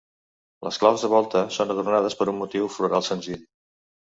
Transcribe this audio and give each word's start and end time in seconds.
Les 0.67 0.79
claus 0.83 1.03
de 1.05 1.09
volta 1.13 1.43
són 1.57 1.73
adornades 1.75 2.17
per 2.23 2.29
un 2.33 2.41
motiu 2.41 2.73
floral 2.79 3.07
senzill. 3.11 3.45